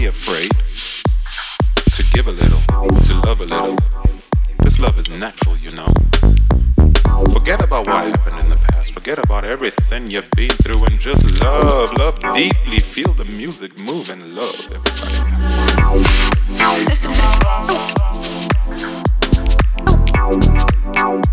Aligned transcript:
afraid 0.00 0.50
to 1.90 2.02
give 2.12 2.26
a 2.26 2.32
little, 2.32 2.60
to 3.00 3.14
love 3.26 3.40
a 3.40 3.44
little. 3.44 3.76
This 4.62 4.80
love 4.80 4.98
is 4.98 5.08
natural, 5.10 5.56
you 5.56 5.70
know. 5.72 5.92
Forget 7.32 7.62
about 7.62 7.86
what 7.86 8.06
happened 8.06 8.38
in 8.40 8.48
the 8.48 8.56
past. 8.56 8.92
Forget 8.92 9.18
about 9.18 9.44
everything 9.44 10.10
you've 10.10 10.30
been 10.30 10.50
through 10.50 10.84
and 10.84 10.98
just 10.98 11.40
love, 11.40 11.92
love 11.94 12.18
deeply. 12.34 12.80
Feel 12.80 13.12
the 13.12 13.24
music 13.24 13.78
move 13.78 14.10
and 14.10 14.34
love 14.34 14.68
everybody. 14.72 15.28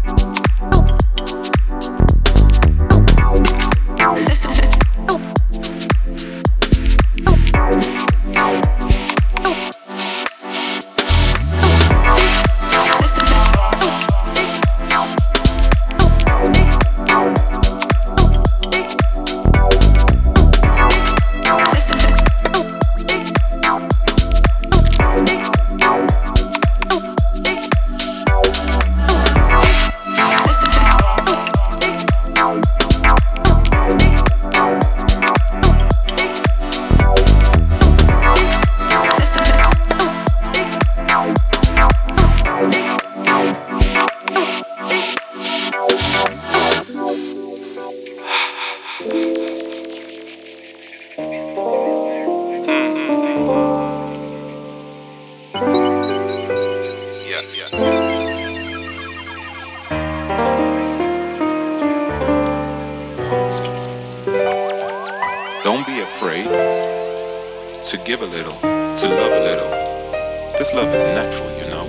love 70.83 70.93
is 70.93 71.03
natural, 71.03 71.51
you 71.57 71.67
know. 71.69 71.85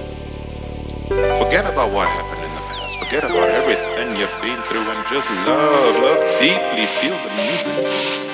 Forget 1.38 1.64
about 1.64 1.92
what 1.92 2.08
happened 2.08 2.42
in 2.42 2.50
the 2.54 2.60
past. 2.60 2.98
Forget 2.98 3.24
about 3.24 3.48
everything 3.50 4.16
you've 4.16 4.40
been 4.42 4.60
through 4.68 4.82
and 4.82 5.06
just 5.06 5.30
love. 5.46 5.94
Love 6.02 6.40
deeply. 6.40 6.86
Feel 6.98 7.16
the 7.24 7.30
music. 7.42 8.29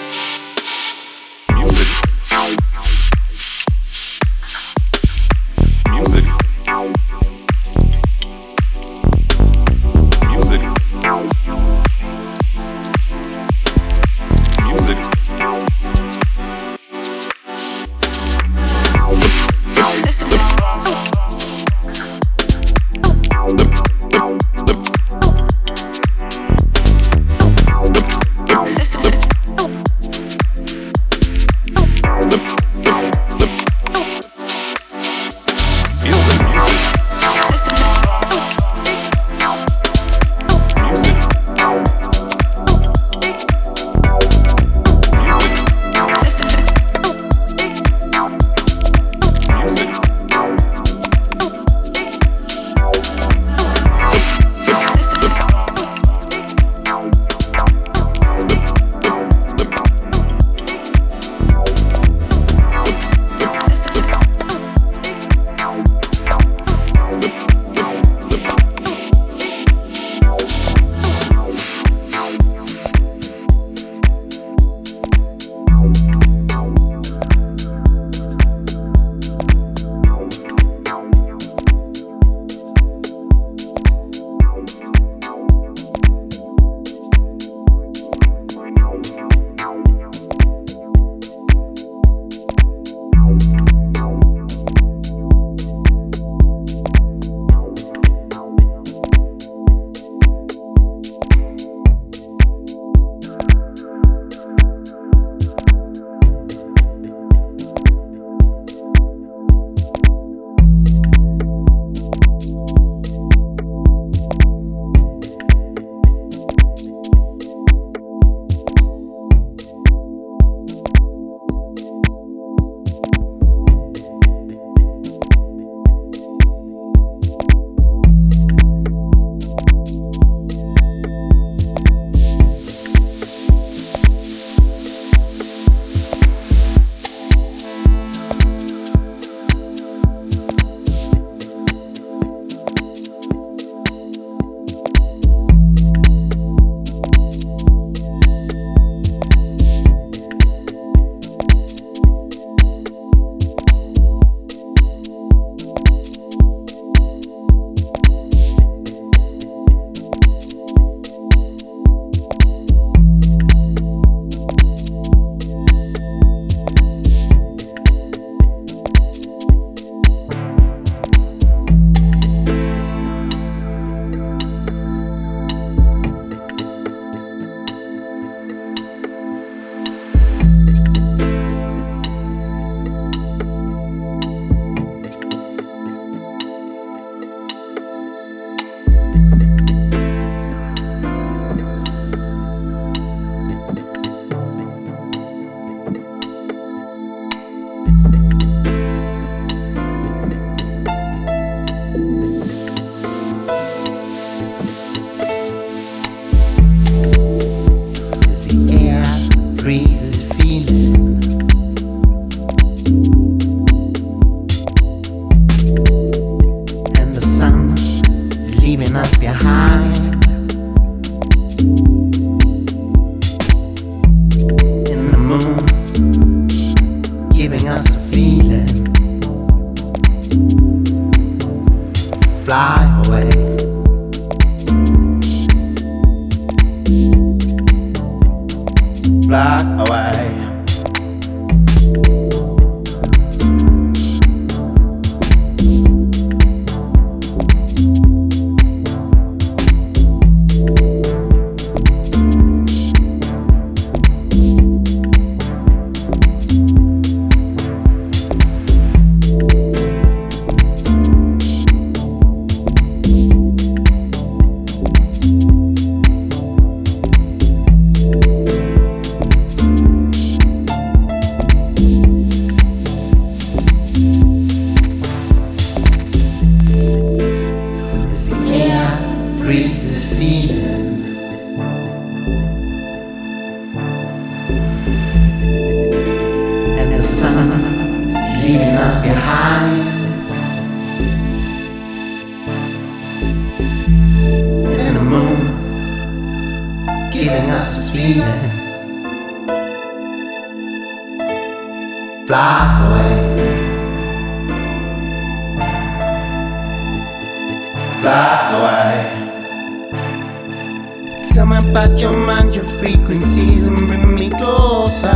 Tell 311.36 311.44
me 311.44 311.58
about 311.58 312.00
your 312.00 312.16
mind, 312.16 312.56
your 312.56 312.64
frequencies, 312.64 313.66
and 313.66 313.76
bring 313.76 314.14
me 314.14 314.30
closer. 314.30 315.10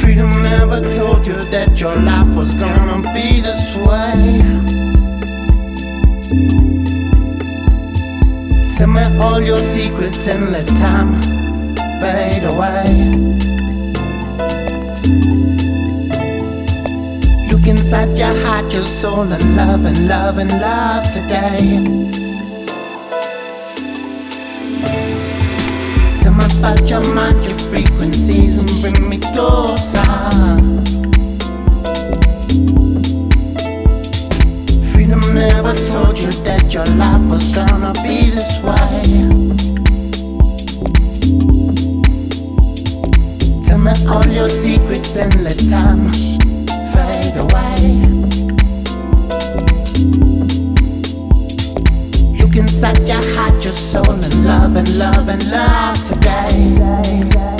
Freedom 0.00 0.30
never 0.42 0.80
told 0.96 1.26
you 1.26 1.34
that 1.52 1.78
your 1.78 1.94
life 1.94 2.34
was 2.34 2.54
gonna 2.54 3.02
be 3.12 3.42
this 3.42 3.76
way. 3.76 4.16
Tell 8.74 8.88
me 8.88 9.02
all 9.20 9.42
your 9.42 9.58
secrets 9.58 10.26
and 10.28 10.52
let 10.52 10.66
time 10.68 11.20
fade 12.00 12.44
away. 12.44 13.55
Inside 17.66 18.16
your 18.16 18.32
heart, 18.46 18.72
your 18.72 18.84
soul, 18.84 19.22
and 19.22 19.56
love 19.56 19.84
and 19.84 20.06
love 20.08 20.38
and 20.38 20.50
love 20.60 21.02
today. 21.12 21.82
Tell 26.20 26.32
me 26.32 26.44
about 26.58 26.88
your 26.88 27.02
mind, 27.12 27.44
your 27.44 27.58
frequencies, 27.70 28.58
and 28.60 28.70
bring 28.80 29.08
me 29.08 29.18
closer. 29.18 30.04
Freedom 34.92 35.20
never 35.34 35.74
told 35.90 36.18
you 36.20 36.30
that 36.46 36.70
your 36.72 36.86
life 36.94 37.28
was 37.28 37.52
gonna 37.52 37.92
be 38.04 38.30
this 38.30 38.62
way. 38.62 39.02
Tell 43.64 43.78
me 43.78 43.92
all 44.08 44.26
your 44.26 44.48
secrets 44.48 45.16
and 45.18 45.42
let 45.42 45.58
time 45.68 46.35
inside 52.76 53.08
your 53.08 53.34
heart, 53.34 53.54
your 53.64 53.72
soul, 53.72 54.10
and 54.10 54.44
love 54.44 54.76
and 54.76 54.98
love 54.98 55.28
and 55.30 55.50
love 55.50 55.96
today. 56.06 57.55